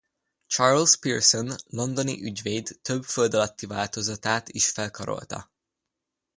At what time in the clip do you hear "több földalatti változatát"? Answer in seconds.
2.81-4.49